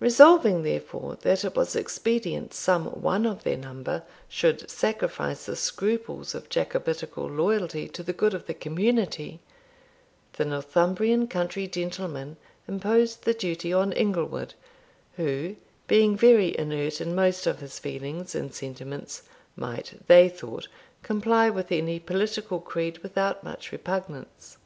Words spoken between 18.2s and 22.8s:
and sentiments, might, they thought, comply with any political